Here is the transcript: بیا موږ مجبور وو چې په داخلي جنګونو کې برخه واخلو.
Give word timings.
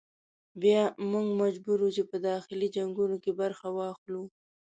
بیا 0.61 0.81
موږ 1.11 1.27
مجبور 1.41 1.77
وو 1.81 1.95
چې 1.97 2.03
په 2.11 2.17
داخلي 2.29 2.67
جنګونو 2.75 3.17
کې 3.23 3.31
برخه 3.41 3.67
واخلو. 3.77 4.23